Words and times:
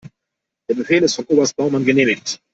Der 0.67 0.73
Befehl 0.73 1.03
ist 1.03 1.13
von 1.17 1.25
Oberst 1.25 1.55
Baumann 1.55 1.85
genehmigt. 1.85 2.41